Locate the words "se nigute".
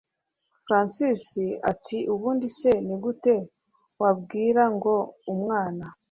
2.57-3.35